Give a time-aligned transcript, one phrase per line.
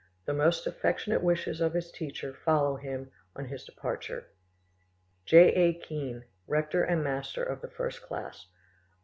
[0.25, 4.25] The most affectionate wishes of his teacher follow him on his departure.
[5.27, 5.49] "J.
[5.53, 5.73] A.
[5.75, 8.47] KEYN, "Rector, and master of the first class.